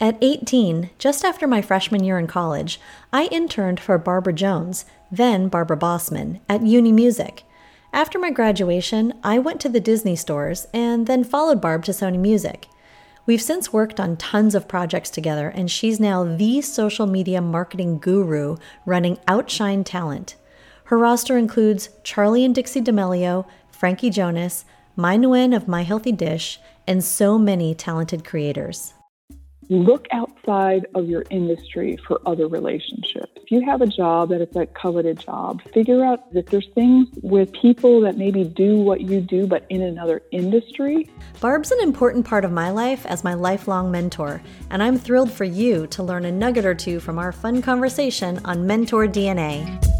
At 0.00 0.18
18, 0.20 0.90
just 0.98 1.24
after 1.24 1.46
my 1.46 1.62
freshman 1.62 2.02
year 2.02 2.18
in 2.18 2.26
college, 2.26 2.80
I 3.12 3.26
interned 3.26 3.78
for 3.78 3.96
Barbara 3.96 4.32
Jones, 4.32 4.84
then 5.10 5.48
Barbara 5.48 5.76
Bossman, 5.76 6.40
at 6.48 6.62
Uni 6.62 6.90
Music. 6.90 7.44
After 7.92 8.18
my 8.18 8.30
graduation, 8.30 9.14
I 9.22 9.38
went 9.38 9.60
to 9.60 9.68
the 9.68 9.78
Disney 9.78 10.16
stores 10.16 10.66
and 10.74 11.06
then 11.06 11.22
followed 11.22 11.60
Barb 11.60 11.84
to 11.84 11.92
Sony 11.92 12.18
Music. 12.18 12.66
We've 13.24 13.40
since 13.40 13.72
worked 13.72 14.00
on 14.00 14.16
tons 14.16 14.56
of 14.56 14.66
projects 14.66 15.10
together, 15.10 15.48
and 15.48 15.70
she's 15.70 16.00
now 16.00 16.24
the 16.24 16.60
social 16.60 17.06
media 17.06 17.40
marketing 17.40 17.98
guru 17.98 18.56
running 18.84 19.18
Outshine 19.28 19.84
Talent. 19.84 20.34
Her 20.86 20.98
roster 20.98 21.38
includes 21.38 21.90
Charli 22.02 22.44
and 22.44 22.54
Dixie 22.54 22.80
D'Amelio, 22.80 23.46
Frankie 23.70 24.10
Jonas, 24.10 24.64
Mai 24.96 25.16
Nguyen 25.16 25.54
of 25.54 25.68
My 25.68 25.82
Healthy 25.82 26.12
Dish, 26.12 26.58
and 26.84 27.02
so 27.02 27.38
many 27.38 27.76
talented 27.76 28.24
creators. 28.24 28.93
Look 29.68 30.06
outside 30.12 30.86
of 30.94 31.08
your 31.08 31.24
industry 31.30 31.96
for 32.06 32.20
other 32.26 32.46
relationships. 32.48 33.32
If 33.36 33.50
you 33.50 33.62
have 33.62 33.80
a 33.82 33.86
job 33.86 34.28
that 34.30 34.40
is 34.40 34.54
a 34.56 34.66
coveted 34.66 35.18
job, 35.18 35.62
figure 35.72 36.04
out 36.04 36.24
if 36.32 36.46
there's 36.46 36.68
things 36.74 37.08
with 37.22 37.52
people 37.52 38.00
that 38.02 38.16
maybe 38.16 38.44
do 38.44 38.76
what 38.76 39.00
you 39.00 39.20
do 39.20 39.46
but 39.46 39.64
in 39.68 39.82
another 39.82 40.22
industry. 40.32 41.10
Barb's 41.40 41.70
an 41.70 41.80
important 41.80 42.26
part 42.26 42.44
of 42.44 42.52
my 42.52 42.70
life 42.70 43.06
as 43.06 43.24
my 43.24 43.34
lifelong 43.34 43.90
mentor, 43.90 44.42
and 44.70 44.82
I'm 44.82 44.98
thrilled 44.98 45.32
for 45.32 45.44
you 45.44 45.86
to 45.88 46.02
learn 46.02 46.24
a 46.24 46.32
nugget 46.32 46.64
or 46.64 46.74
two 46.74 47.00
from 47.00 47.18
our 47.18 47.32
fun 47.32 47.62
conversation 47.62 48.40
on 48.44 48.66
Mentor 48.66 49.06
DNA. 49.06 49.93